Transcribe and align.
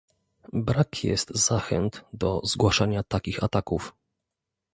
Brak 0.53 1.03
jest 1.03 1.29
zachęt 1.37 2.03
do 2.13 2.41
zgłaszania 2.43 3.03
takich 3.03 3.43
ataków 3.43 3.93